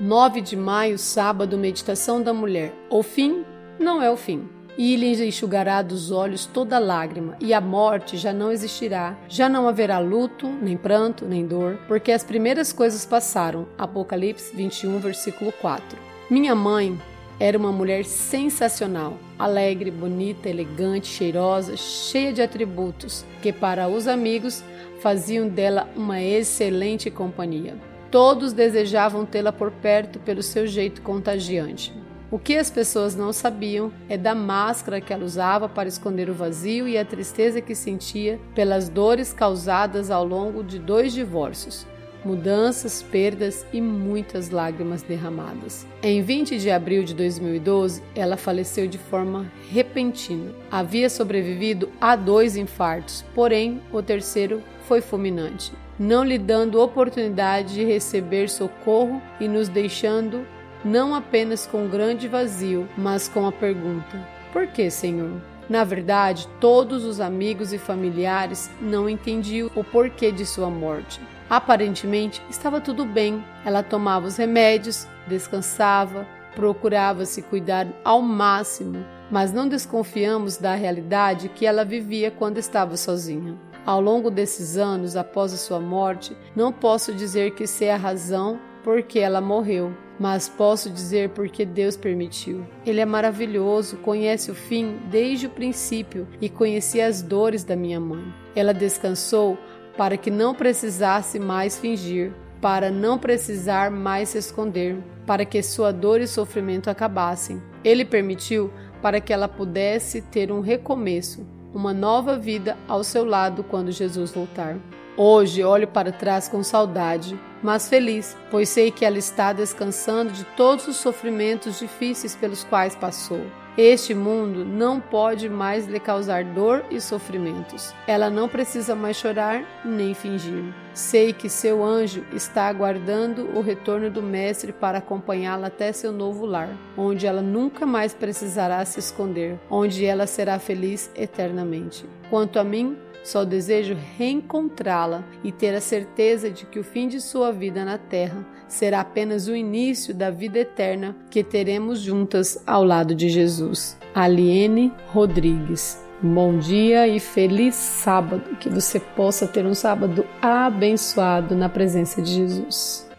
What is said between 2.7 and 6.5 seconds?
O fim não é o fim. E lhe enxugará dos olhos